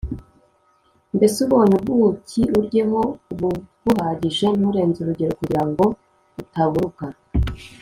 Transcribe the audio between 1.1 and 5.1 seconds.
mbese ubonye ubuki’uryeho ubuguhagije, nturenze